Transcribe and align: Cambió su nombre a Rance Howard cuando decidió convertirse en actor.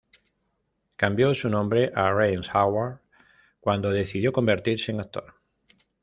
Cambió 0.97 1.35
su 1.35 1.47
nombre 1.47 1.91
a 1.93 2.11
Rance 2.11 2.49
Howard 2.55 3.01
cuando 3.59 3.91
decidió 3.91 4.33
convertirse 4.33 4.91
en 4.91 4.99
actor. 5.01 5.35